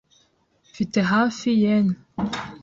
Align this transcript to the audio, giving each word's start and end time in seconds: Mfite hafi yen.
Mfite 0.71 0.99
hafi 1.11 1.49
yen. 1.63 1.87